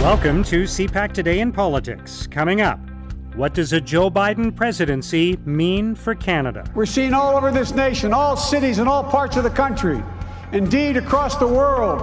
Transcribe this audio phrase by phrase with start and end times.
[0.00, 2.28] Welcome to CPAC Today in Politics.
[2.28, 2.78] Coming up,
[3.34, 6.64] what does a Joe Biden presidency mean for Canada?
[6.72, 10.00] We're seeing all over this nation, all cities and all parts of the country,
[10.52, 12.02] indeed across the world,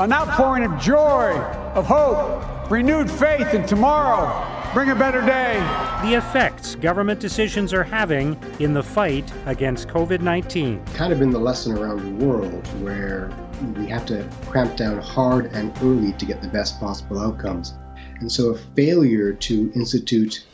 [0.00, 1.30] an outpouring of joy,
[1.76, 4.44] of hope, renewed faith in tomorrow.
[4.74, 5.54] Bring a better day.
[6.02, 10.82] The effects government decisions are having in the fight against COVID 19.
[10.94, 13.30] Kind of been the lesson around the world where
[13.76, 17.74] we have to cramp down hard and early to get the best possible outcomes.
[18.20, 20.46] And so a failure to institute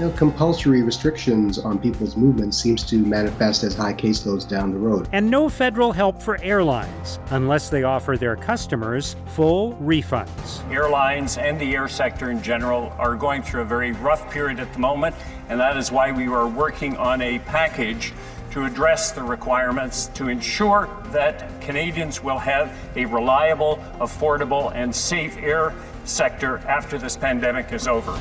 [0.00, 4.78] you know, compulsory restrictions on people's movements seems to manifest as high caseloads down the
[4.78, 5.06] road.
[5.12, 10.66] And no federal help for airlines unless they offer their customers full refunds.
[10.72, 14.72] Airlines and the air sector in general are going through a very rough period at
[14.72, 15.14] the moment,
[15.50, 18.14] and that is why we are working on a package
[18.52, 25.36] to address the requirements to ensure that Canadians will have a reliable, affordable, and safe
[25.36, 25.74] air
[26.04, 28.18] sector after this pandemic is over.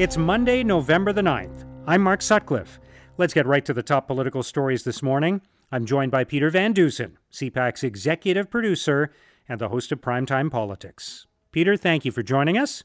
[0.00, 1.66] It's Monday, November the 9th.
[1.86, 2.80] I'm Mark Sutcliffe.
[3.18, 5.42] Let's get right to the top political stories this morning.
[5.70, 9.10] I'm joined by Peter Van Dusen, CPAC's executive producer
[9.46, 11.26] and the host of Primetime Politics.
[11.52, 12.82] Peter, thank you for joining us.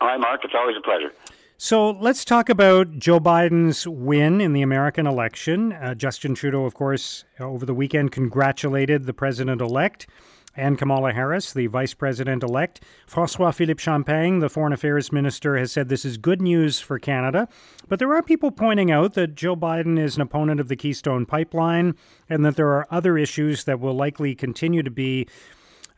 [0.00, 0.40] Hi, Mark.
[0.42, 1.12] It's always a pleasure.
[1.58, 5.74] So let's talk about Joe Biden's win in the American election.
[5.74, 10.06] Uh, Justin Trudeau, of course, over the weekend congratulated the president elect
[10.56, 12.80] and Kamala Harris, the vice president elect.
[13.06, 17.48] Francois Philippe Champagne, the foreign affairs minister, has said this is good news for Canada.
[17.88, 21.26] But there are people pointing out that Joe Biden is an opponent of the Keystone
[21.26, 21.94] Pipeline
[22.28, 25.26] and that there are other issues that will likely continue to be.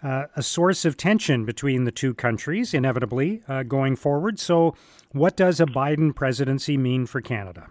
[0.03, 4.39] Uh, a source of tension between the two countries, inevitably, uh, going forward.
[4.39, 4.77] So,
[5.13, 7.69] what does a Biden presidency mean for Canada?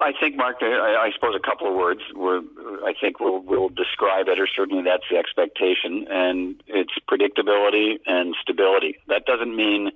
[0.00, 2.00] I think, Mark, I, I suppose a couple of words.
[2.14, 2.40] We're,
[2.84, 8.34] I think we'll, we'll describe it, or certainly that's the expectation, and it's predictability and
[8.40, 8.98] stability.
[9.08, 9.92] That doesn't mean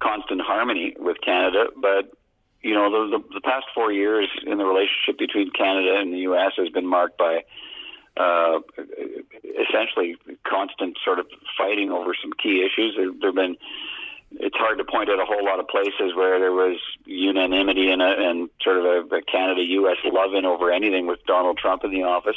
[0.00, 2.12] constant harmony with Canada, but
[2.62, 6.18] you know, the, the, the past four years in the relationship between Canada and the
[6.20, 6.52] U.S.
[6.56, 7.44] has been marked by
[8.16, 8.60] uh,
[9.68, 11.26] essentially constant sort of
[11.58, 12.94] fighting over some key issues.
[12.96, 13.56] There, there have been
[14.40, 18.02] it's hard to point at a whole lot of places where there was unanimity and,
[18.02, 19.96] a, and sort of a, a Canada-U.S.
[20.04, 22.36] love-in over anything with Donald Trump in the office.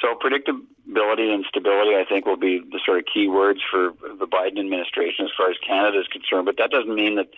[0.00, 4.26] So predictability and stability, I think, will be the sort of key words for the
[4.26, 6.46] Biden administration as far as Canada is concerned.
[6.46, 7.28] But that doesn't mean that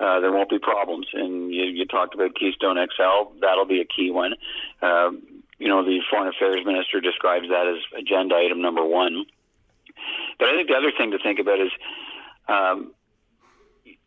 [0.00, 1.08] uh, there won't be problems.
[1.12, 4.34] And you, you talked about Keystone XL; that'll be a key one.
[4.80, 5.10] Uh,
[5.58, 9.26] you know, the foreign affairs minister describes that as agenda item number one.
[10.38, 11.72] But I think the other thing to think about is
[12.48, 12.92] um,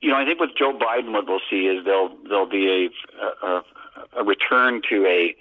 [0.01, 2.89] you know, I think with Joe Biden, what we'll see is there'll there'll be
[3.43, 3.63] a, a,
[4.17, 5.35] a return to a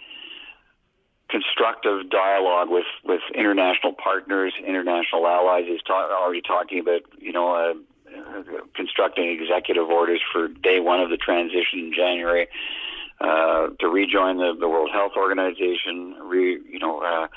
[1.31, 5.65] constructive dialogue with with international partners, international allies.
[5.67, 7.75] He's ta- already talking about you know uh,
[8.15, 8.43] uh,
[8.75, 12.47] constructing executive orders for day one of the transition in January
[13.21, 16.17] uh, to rejoin the, the World Health Organization.
[16.23, 17.01] Re, you know.
[17.01, 17.29] Uh,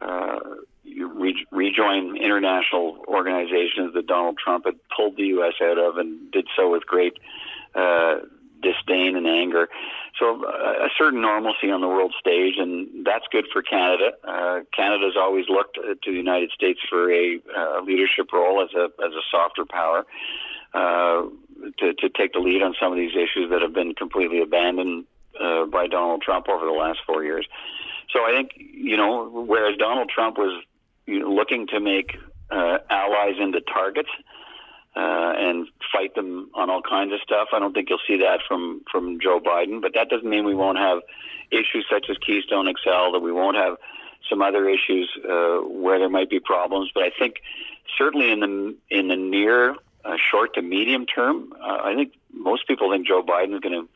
[0.00, 0.40] uh,
[0.84, 5.54] re- rejoin international organizations that Donald Trump had pulled the U.S.
[5.62, 7.18] out of and did so with great
[7.74, 8.16] uh,
[8.62, 9.68] disdain and anger.
[10.18, 14.12] So uh, a certain normalcy on the world stage, and that's good for Canada.
[14.22, 18.84] Uh, Canada's always looked to the United States for a uh, leadership role as a
[19.04, 20.06] as a softer power.
[20.72, 21.28] Uh,
[21.78, 25.04] to, to take the lead on some of these issues that have been completely abandoned
[25.40, 27.46] uh, by Donald Trump over the last four years.
[28.10, 30.64] So I think you know, whereas Donald Trump was
[31.06, 32.16] you know, looking to make
[32.50, 34.10] uh, allies into targets
[34.96, 37.48] uh, and fight them on all kinds of stuff.
[37.52, 40.54] I don't think you'll see that from from Joe Biden, but that doesn't mean we
[40.54, 41.00] won't have
[41.50, 43.76] issues such as Keystone XL, that we won't have
[44.28, 46.90] some other issues uh, where there might be problems.
[46.94, 47.36] But I think
[47.98, 52.66] certainly in the in the near uh, short to medium term, uh, I think most
[52.66, 53.88] people think Joe Biden is going to,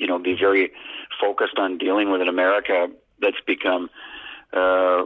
[0.00, 0.72] you know, be very
[1.20, 2.88] focused on dealing with an America
[3.20, 3.90] that's become
[4.52, 5.04] uh,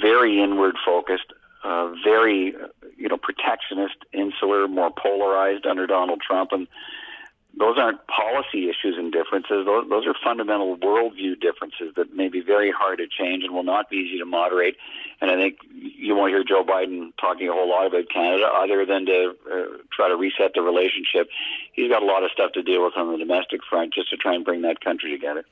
[0.00, 2.54] very inward focused, uh, very
[2.96, 6.66] you know protectionist, insular, more polarized under Donald Trump, and
[7.56, 9.64] those aren't policy issues and differences.
[9.64, 13.62] Those, those are fundamental worldview differences that may be very hard to change and will
[13.62, 14.76] not be easy to moderate.
[15.20, 18.84] And I think you won't hear Joe Biden talking a whole lot about Canada other
[18.84, 21.28] than to uh, try to reset the relationship.
[21.72, 24.16] He's got a lot of stuff to deal with on the domestic front just to
[24.16, 25.44] try and bring that country together.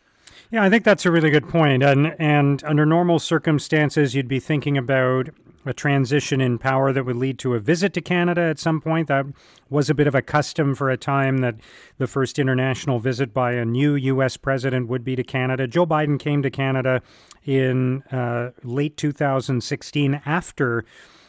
[0.51, 1.83] Yeah, I think that's a really good point.
[1.83, 5.31] And and under normal circumstances, you'd be thinking about
[5.65, 9.09] a transition in power that would lead to a visit to Canada at some point.
[9.09, 9.27] That
[9.71, 11.57] was a bit of a custom for a time that
[11.99, 14.37] the first international visit by a new U.S.
[14.37, 15.67] president would be to Canada.
[15.67, 17.01] Joe Biden came to Canada
[17.45, 20.85] in uh, late 2016 after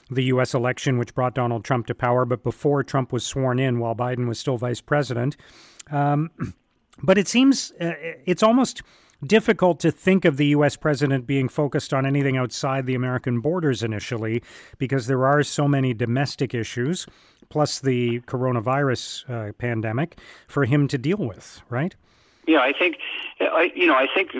[0.09, 0.53] the U.S.
[0.53, 4.27] election, which brought Donald Trump to power, but before Trump was sworn in while Biden
[4.27, 5.37] was still vice president.
[5.91, 6.31] Um,
[7.01, 7.93] but it seems uh,
[8.25, 8.81] it's almost
[9.25, 10.75] difficult to think of the U.S.
[10.75, 14.43] president being focused on anything outside the American borders initially
[14.77, 17.07] because there are so many domestic issues,
[17.49, 21.95] plus the coronavirus uh, pandemic, for him to deal with, right?
[22.45, 22.97] Yeah, I think,
[23.39, 24.31] I, you know, I think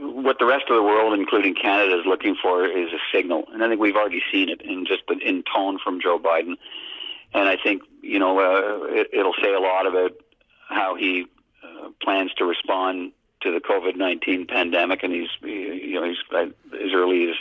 [0.00, 3.62] what the rest of the world, including Canada, is looking for is a signal, and
[3.62, 6.54] I think we've already seen it in just the, in tone from Joe Biden,
[7.34, 10.12] and I think you know uh, it, it'll say a lot about
[10.68, 11.26] how he
[11.62, 13.12] uh, plans to respond
[13.42, 17.36] to the COVID nineteen pandemic, and he's you know he's as early as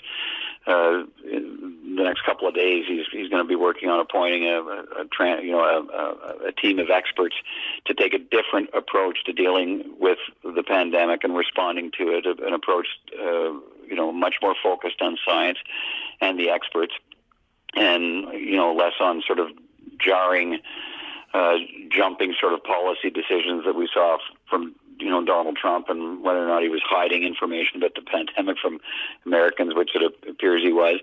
[0.68, 4.62] uh, the next couple of days, he's he's going to be working on appointing a,
[4.62, 7.36] a, a you know a, a, team of experts
[7.86, 12.54] to take a different approach to dealing with the pandemic and responding to it, an
[12.54, 12.88] approach
[13.20, 13.52] uh,
[13.88, 15.58] you know much more focused on science
[16.22, 16.94] and the experts,
[17.76, 19.48] and you know less on sort of
[19.98, 20.60] jarring.
[21.32, 21.58] Uh,
[21.92, 24.18] jumping sort of policy decisions that we saw
[24.50, 28.02] from you know Donald Trump and whether or not he was hiding information about the
[28.02, 28.80] pandemic from
[29.26, 31.00] Americans, which it appears he was.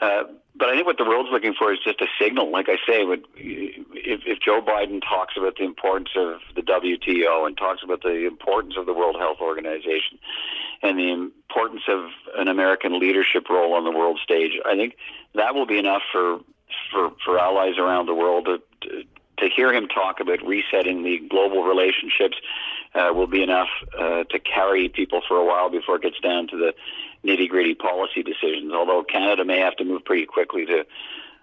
[0.00, 0.24] Uh,
[0.54, 2.50] but I think what the world's looking for is just a signal.
[2.50, 7.56] Like I say, if, if Joe Biden talks about the importance of the WTO and
[7.56, 10.18] talks about the importance of the World Health Organization
[10.82, 14.96] and the importance of an American leadership role on the world stage, I think
[15.34, 16.40] that will be enough for
[16.92, 19.04] for, for allies around the world to, to
[19.40, 22.36] to hear him talk about resetting the global relationships
[22.94, 26.48] uh, will be enough uh, to carry people for a while before it gets down
[26.48, 26.74] to the
[27.24, 28.72] nitty gritty policy decisions.
[28.72, 30.84] Although Canada may have to move pretty quickly to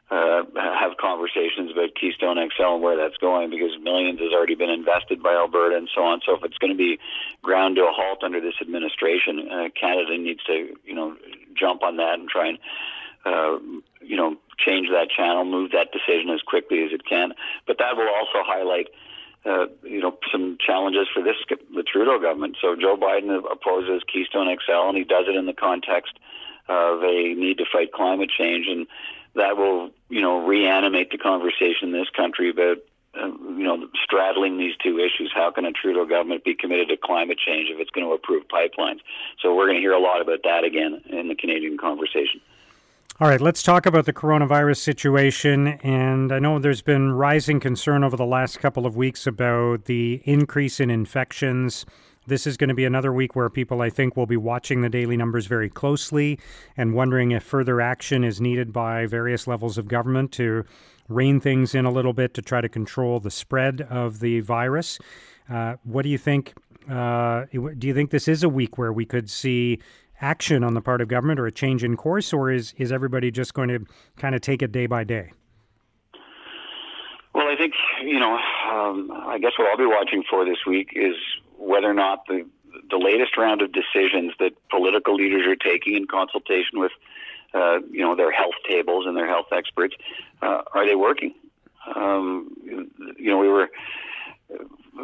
[0.09, 4.69] uh, have conversations about Keystone XL and where that's going because millions has already been
[4.69, 6.21] invested by Alberta and so on.
[6.25, 6.97] So if it's going to be
[7.41, 11.17] ground to a halt under this administration, uh, Canada needs to, you know,
[11.59, 12.57] jump on that and try and,
[13.25, 13.59] uh,
[14.01, 17.33] you know, change that channel, move that decision as quickly as it can.
[17.65, 18.87] But that will also highlight
[19.47, 21.35] uh, you know, some challenges for this
[21.73, 22.57] the Trudeau government.
[22.61, 26.19] So Joe Biden opposes Keystone XL, and he does it in the context
[26.67, 28.87] of a need to fight climate change, and
[29.35, 32.77] that will, you know, reanimate the conversation in this country about.
[33.15, 35.31] Uh, you know, straddling these two issues.
[35.33, 38.43] How can a Trudeau government be committed to climate change if it's going to approve
[38.47, 38.99] pipelines?
[39.41, 42.41] So we're going to hear a lot about that again in the Canadian conversation.
[43.19, 45.69] All right, let's talk about the coronavirus situation.
[45.81, 50.21] And I know there's been rising concern over the last couple of weeks about the
[50.25, 51.83] increase in infections.
[52.27, 54.89] This is going to be another week where people, I think, will be watching the
[54.89, 56.37] daily numbers very closely
[56.77, 60.63] and wondering if further action is needed by various levels of government to
[61.09, 64.99] rein things in a little bit to try to control the spread of the virus.
[65.49, 66.53] Uh, what do you think?
[66.87, 69.79] Uh, do you think this is a week where we could see
[70.21, 73.31] action on the part of government or a change in course, or is, is everybody
[73.31, 73.85] just going to
[74.17, 75.31] kind of take it day by day?
[77.33, 77.73] Well, I think,
[78.03, 78.33] you know,
[78.71, 81.15] um, I guess what I'll be watching for this week is
[81.57, 82.45] whether or not the,
[82.89, 86.91] the latest round of decisions that political leaders are taking in consultation with,
[87.53, 89.95] uh, you know, their health tables and their health experts,
[90.41, 91.33] uh, are they working?
[91.95, 93.69] Um, you know, we were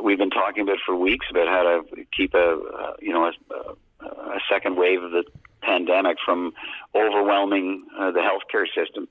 [0.02, 3.74] we've been talking about for weeks about how to keep a uh, you know a,
[4.04, 5.24] a second wave of the
[5.62, 6.54] pandemic from
[6.94, 9.08] overwhelming uh, the healthcare system.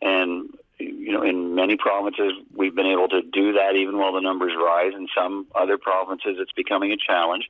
[0.00, 4.20] And you know, in many provinces, we've been able to do that even while the
[4.20, 4.92] numbers rise.
[4.94, 7.48] In some other provinces, it's becoming a challenge.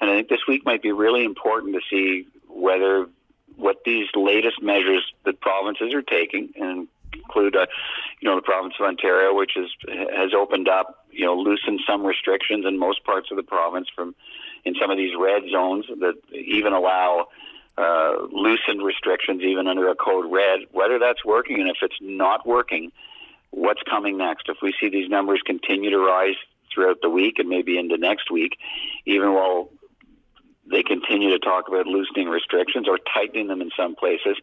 [0.00, 3.06] And I think this week might be really important to see whether
[3.56, 7.66] what these latest measures that provinces are taking, and include, uh,
[8.20, 9.70] you know, the province of Ontario, which is,
[10.16, 14.14] has opened up, you know, loosened some restrictions in most parts of the province from
[14.64, 17.28] in some of these red zones that even allow
[17.78, 22.46] uh, loosened restrictions even under a code red, whether that's working and if it's not
[22.46, 22.92] working,
[23.50, 24.48] what's coming next?
[24.48, 26.36] If we see these numbers continue to rise
[26.72, 28.58] throughout the week and maybe into next week,
[29.06, 29.70] even while
[30.70, 34.36] they continue to talk about loosening restrictions or tightening them in some places,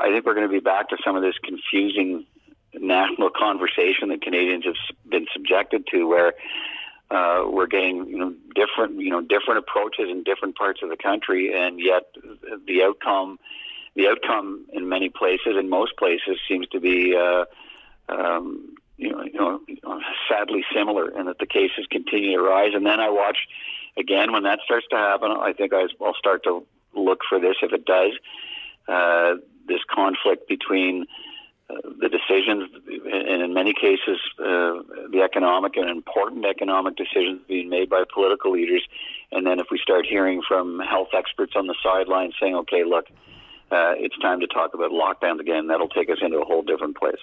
[0.00, 2.26] I think we're going to be back to some of this confusing
[2.74, 4.74] national conversation that Canadians have
[5.08, 6.34] been subjected to, where
[7.10, 10.96] uh, we're getting you know different you know different approaches in different parts of the
[10.96, 12.04] country, and yet
[12.66, 13.38] the outcome
[13.94, 17.44] the outcome in many places in most places seems to be uh,
[18.08, 22.72] um, you know, you know sadly similar, and that the cases continue to rise.
[22.74, 23.38] And then I watch
[23.96, 25.30] again when that starts to happen.
[25.30, 28.12] I think I'll start to look for this if it does.
[28.88, 29.34] Uh,
[29.68, 31.06] this conflict between
[31.68, 37.90] the decisions, and in many cases, uh, the economic and important economic decisions being made
[37.90, 38.82] by political leaders.
[39.32, 43.06] And then if we start hearing from health experts on the sidelines saying, okay, look,
[43.72, 45.66] uh, it's time to talk about lockdowns again.
[45.66, 47.18] That'll take us into a whole different place.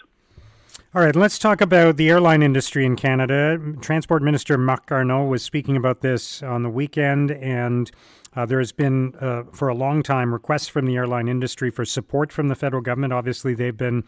[0.95, 3.57] All right, let's talk about the airline industry in Canada.
[3.81, 7.89] Transport Minister Marc Garneau was speaking about this on the weekend, and
[8.35, 11.85] uh, there has been, uh, for a long time, requests from the airline industry for
[11.85, 13.13] support from the federal government.
[13.13, 14.03] Obviously, they've been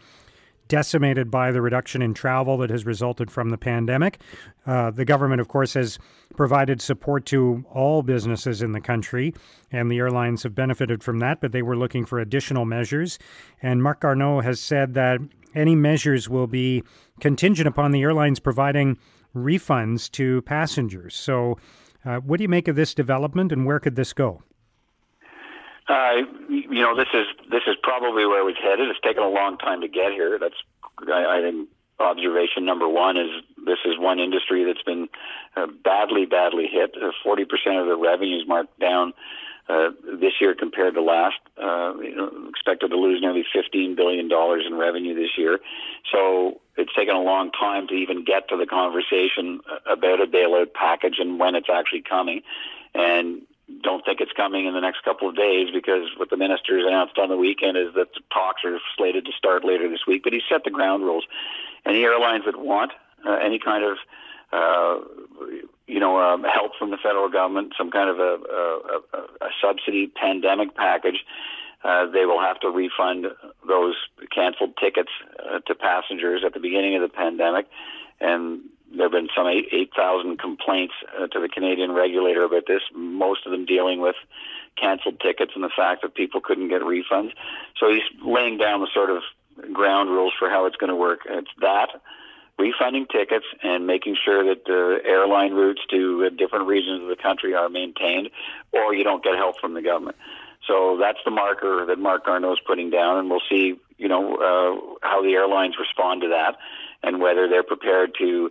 [0.68, 4.20] decimated by the reduction in travel that has resulted from the pandemic.
[4.66, 5.98] Uh, the government, of course, has
[6.36, 9.32] provided support to all businesses in the country,
[9.70, 13.18] and the airlines have benefited from that, but they were looking for additional measures.
[13.62, 15.20] And Marc Garneau has said that
[15.54, 16.82] any measures will be
[17.20, 18.98] contingent upon the airlines providing
[19.34, 21.14] refunds to passengers.
[21.14, 21.58] So,
[22.06, 24.42] uh, what do you make of this development, and where could this go?
[25.88, 28.88] Uh, you know, this is this is probably where was headed.
[28.88, 30.38] It's taken a long time to get here.
[30.38, 30.56] That's
[31.06, 33.30] I, I think observation number one is
[33.64, 35.08] this is one industry that's been
[35.56, 36.94] uh, badly, badly hit.
[37.00, 39.12] Uh, forty percent of the revenues marked down
[39.68, 41.36] uh, this year compared to last.
[41.60, 45.58] Uh, you know, expected to lose nearly fifteen billion dollars in revenue this year.
[46.12, 50.72] So it's taken a long time to even get to the conversation about a bailout
[50.72, 52.42] package and when it's actually coming.
[52.94, 53.42] And
[53.82, 57.18] don't think it's coming in the next couple of days because what the ministers announced
[57.18, 60.22] on the weekend is that the talks are slated to start later this week.
[60.22, 61.24] But he set the ground rules.
[61.84, 62.92] Any airlines that want
[63.26, 63.96] uh, any kind of
[64.52, 65.04] uh,
[65.86, 68.38] you know, um, help from the federal government, some kind of a,
[69.12, 71.24] a, a subsidy pandemic package,
[71.84, 73.26] uh, they will have to refund
[73.66, 73.94] those
[74.34, 77.66] canceled tickets uh, to passengers at the beginning of the pandemic.
[78.20, 78.62] And
[78.92, 83.52] there have been some 8,000 complaints uh, to the Canadian regulator about this, most of
[83.52, 84.16] them dealing with
[84.76, 87.32] canceled tickets and the fact that people couldn't get refunds.
[87.78, 89.22] So he's laying down the sort of
[89.72, 91.20] ground rules for how it's going to work.
[91.26, 91.88] It's that
[92.58, 97.54] refunding tickets and making sure that the airline routes to different regions of the country
[97.54, 98.30] are maintained,
[98.72, 100.16] or you don't get help from the government.
[100.66, 104.36] So that's the marker that Marc Garneau is putting down, and we'll see, you know,
[104.36, 106.56] uh, how the airlines respond to that,
[107.02, 108.50] and whether they're prepared to,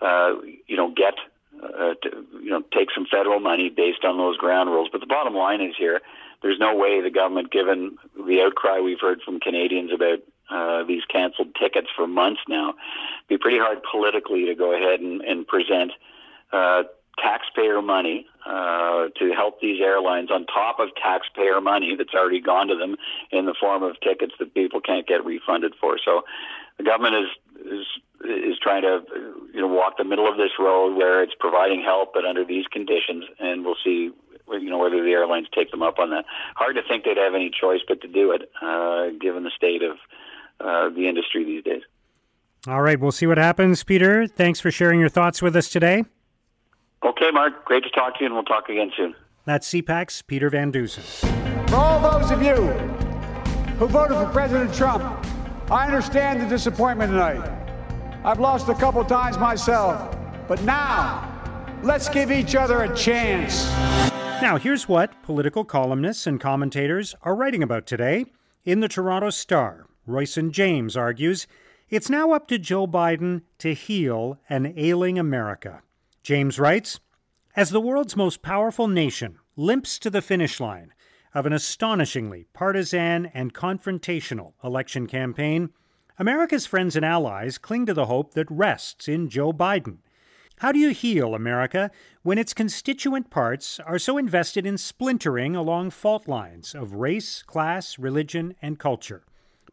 [0.00, 0.34] uh,
[0.66, 1.14] you know, get,
[1.62, 4.88] uh, to, you know, take some federal money based on those ground rules.
[4.90, 6.02] But the bottom line is here:
[6.42, 10.18] there's no way the government, given the outcry we've heard from Canadians about
[10.50, 12.70] uh, these canceled tickets for months now.
[12.70, 15.92] It'd be pretty hard politically to go ahead and, and present
[16.52, 16.84] uh,
[17.18, 22.68] taxpayer money uh, to help these airlines on top of taxpayer money that's already gone
[22.68, 22.96] to them
[23.32, 25.98] in the form of tickets that people can't get refunded for.
[26.02, 26.22] So
[26.78, 27.28] the government is
[27.64, 27.86] is
[28.24, 29.02] is trying to
[29.52, 32.66] you know walk the middle of this road where it's providing help, but under these
[32.66, 34.10] conditions, and we'll see
[34.48, 36.24] you know whether the airlines take them up on that.
[36.54, 39.82] Hard to think they'd have any choice but to do it, uh, given the state
[39.82, 39.96] of
[40.66, 41.82] uh, the industry these days.
[42.66, 44.26] All right, we'll see what happens, Peter.
[44.26, 46.04] Thanks for sharing your thoughts with us today.
[47.04, 47.64] Okay, Mark.
[47.64, 49.14] Great to talk to you, and we'll talk again soon.
[49.44, 51.04] That's CPAC's Peter Van Dusen.
[51.68, 52.54] For all those of you
[53.76, 55.04] who voted for President Trump,
[55.70, 57.48] I understand the disappointment tonight.
[58.24, 60.16] I've lost a couple times myself,
[60.48, 61.32] but now
[61.84, 63.70] let's give each other a chance.
[64.42, 68.26] Now, here's what political columnists and commentators are writing about today
[68.64, 69.85] in the Toronto Star.
[70.06, 71.46] Royson James argues
[71.88, 75.82] it's now up to Joe Biden to heal an ailing America.
[76.22, 77.00] James writes
[77.54, 80.92] As the world's most powerful nation limps to the finish line
[81.34, 85.70] of an astonishingly partisan and confrontational election campaign,
[86.18, 89.98] America's friends and allies cling to the hope that rests in Joe Biden.
[90.60, 91.90] How do you heal America
[92.22, 97.98] when its constituent parts are so invested in splintering along fault lines of race, class,
[97.98, 99.24] religion, and culture?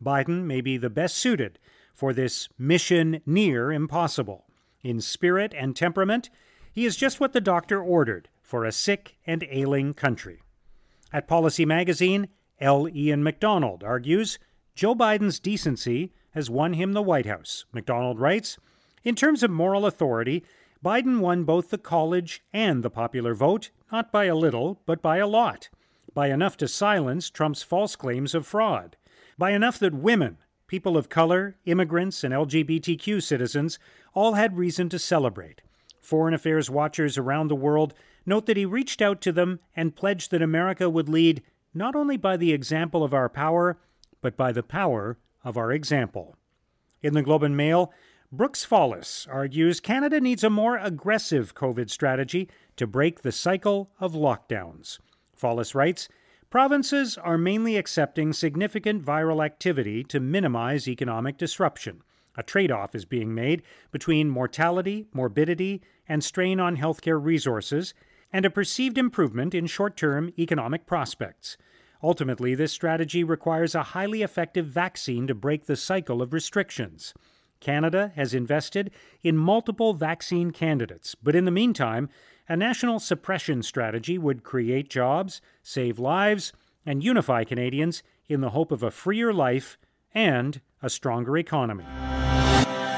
[0.03, 1.59] Biden may be the best suited
[1.93, 4.45] for this mission near impossible.
[4.81, 6.29] In spirit and temperament,
[6.71, 10.41] he is just what the doctor ordered for a sick and ailing country.
[11.11, 12.27] At Policy Magazine,
[12.59, 12.89] L.
[12.89, 14.39] Ian MacDonald argues
[14.75, 17.65] Joe Biden's decency has won him the White House.
[17.71, 18.57] MacDonald writes
[19.03, 20.43] In terms of moral authority,
[20.83, 25.17] Biden won both the college and the popular vote, not by a little, but by
[25.17, 25.69] a lot,
[26.13, 28.97] by enough to silence Trump's false claims of fraud
[29.37, 30.37] by enough that women,
[30.67, 33.79] people of color, immigrants, and LGBTQ citizens
[34.13, 35.61] all had reason to celebrate.
[36.01, 37.93] Foreign affairs watchers around the world
[38.25, 41.41] note that he reached out to them and pledged that America would lead
[41.73, 43.77] not only by the example of our power,
[44.21, 46.35] but by the power of our example.
[47.01, 47.91] In the Globe and Mail,
[48.31, 54.13] Brooks Fallis argues Canada needs a more aggressive COVID strategy to break the cycle of
[54.13, 54.99] lockdowns.
[55.39, 56.09] Fallis writes
[56.53, 62.03] Provinces are mainly accepting significant viral activity to minimize economic disruption.
[62.37, 67.95] A trade off is being made between mortality, morbidity, and strain on healthcare resources,
[68.31, 71.57] and a perceived improvement in short term economic prospects.
[72.03, 77.15] Ultimately, this strategy requires a highly effective vaccine to break the cycle of restrictions.
[77.61, 78.91] Canada has invested
[79.23, 82.09] in multiple vaccine candidates, but in the meantime,
[82.47, 86.53] a national suppression strategy would create jobs, save lives,
[86.85, 89.77] and unify Canadians in the hope of a freer life
[90.13, 91.85] and a stronger economy.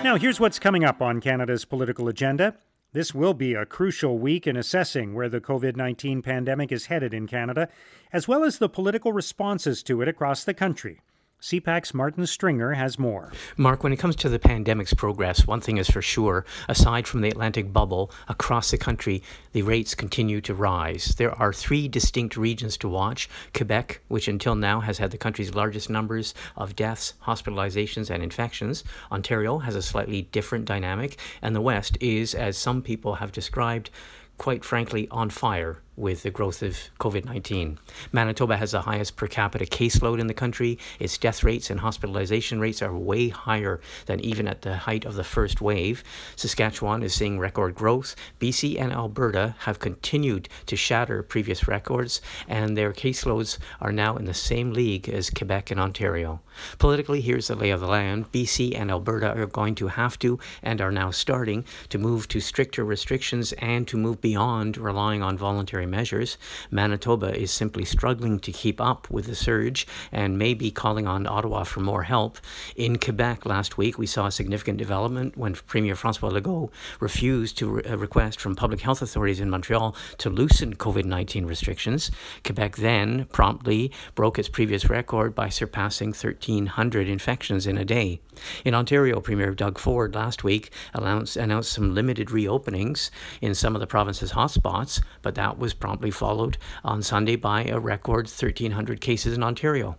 [0.03, 2.55] Now, here's what's coming up on Canada's political agenda.
[2.93, 7.13] This will be a crucial week in assessing where the COVID 19 pandemic is headed
[7.13, 7.69] in Canada,
[8.13, 11.01] as well as the political responses to it across the country.
[11.41, 13.31] CPAC's Martin Stringer has more.
[13.55, 16.43] Mark, when it comes to the pandemic's progress, one thing is for sure.
[16.67, 21.13] Aside from the Atlantic bubble, across the country, the rates continue to rise.
[21.17, 25.53] There are three distinct regions to watch Quebec, which until now has had the country's
[25.53, 28.83] largest numbers of deaths, hospitalizations, and infections.
[29.11, 31.19] Ontario has a slightly different dynamic.
[31.43, 33.91] And the West is, as some people have described,
[34.37, 37.79] quite frankly, on fire with the growth of COVID 19.
[38.11, 40.77] Manitoba has the highest per capita caseload in the country.
[40.99, 45.15] Its death rates and hospitalization rates are way higher than even at the height of
[45.15, 46.03] the first wave.
[46.35, 48.15] Saskatchewan is seeing record growth.
[48.39, 54.25] BC and Alberta have continued to shatter previous records, and their caseloads are now in
[54.25, 56.41] the same league as Quebec and Ontario.
[56.77, 60.39] Politically, here's the lay of the land BC and Alberta are going to have to,
[60.61, 65.37] and are now starting, to move to stricter restrictions and to move beyond relying on
[65.37, 66.37] voluntary measures.
[66.71, 71.27] Manitoba is simply struggling to keep up with the surge and may be calling on
[71.27, 72.37] Ottawa for more help.
[72.75, 77.67] In Quebec last week, we saw a significant development when Premier Francois Legault refused to
[77.67, 82.11] re- uh, request from public health authorities in Montreal to loosen COVID 19 restrictions.
[82.43, 88.21] Quebec then promptly broke its previous record by surpassing 1,300 infections in a day.
[88.63, 93.09] In Ontario, Premier Doug Ford last week announced, announced some limited reopenings
[93.41, 97.79] in some of the province's hotspots, but that was promptly followed on Sunday by a
[97.79, 99.97] record 1,300 cases in Ontario.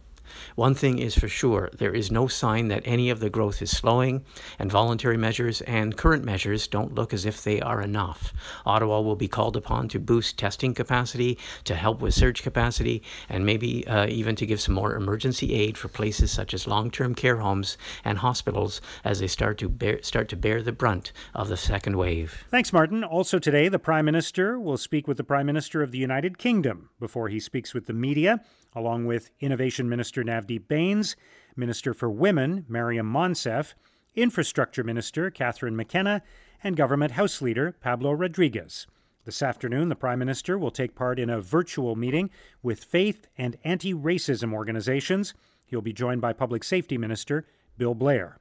[0.54, 3.70] One thing is for sure there is no sign that any of the growth is
[3.70, 4.24] slowing,
[4.58, 8.32] and voluntary measures and current measures don't look as if they are enough.
[8.64, 13.44] Ottawa will be called upon to boost testing capacity, to help with surge capacity, and
[13.44, 17.14] maybe uh, even to give some more emergency aid for places such as long term
[17.14, 21.48] care homes and hospitals as they start to, bear, start to bear the brunt of
[21.48, 22.44] the second wave.
[22.50, 23.04] Thanks, Martin.
[23.04, 26.90] Also, today, the Prime Minister will speak with the Prime Minister of the United Kingdom
[26.98, 28.40] before he speaks with the media
[28.76, 31.16] along with Innovation Minister Navdeep Bains,
[31.56, 33.74] Minister for Women Maryam Monsef,
[34.14, 36.22] Infrastructure Minister Catherine McKenna,
[36.62, 38.86] and Government House Leader Pablo Rodriguez.
[39.24, 42.30] This afternoon, the Prime Minister will take part in a virtual meeting
[42.62, 45.34] with faith and anti racism organizations.
[45.64, 47.44] He'll be joined by Public Safety Minister
[47.76, 48.38] Bill Blair.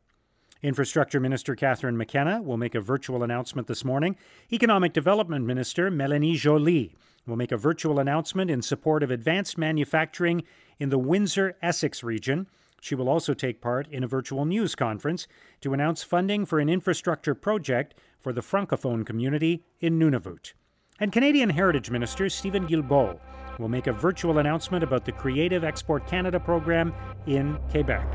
[0.61, 4.15] Infrastructure Minister Catherine McKenna will make a virtual announcement this morning.
[4.51, 6.95] Economic Development Minister Melanie Joly
[7.27, 10.43] will make a virtual announcement in support of advanced manufacturing
[10.79, 12.47] in the Windsor Essex region.
[12.81, 15.27] She will also take part in a virtual news conference
[15.61, 20.53] to announce funding for an infrastructure project for the Francophone community in Nunavut.
[20.99, 23.19] And Canadian Heritage Minister Steven Guilbeault
[23.59, 26.93] will make a virtual announcement about the Creative Export Canada program
[27.25, 28.05] in Quebec.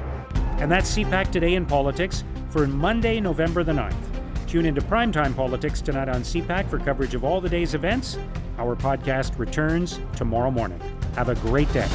[0.59, 4.47] And that's CPAC Today in Politics for Monday, November the 9th.
[4.47, 8.19] Tune into Primetime Politics tonight on CPAC for coverage of all the day's events.
[8.59, 10.81] Our podcast returns tomorrow morning.
[11.15, 11.89] Have a great day.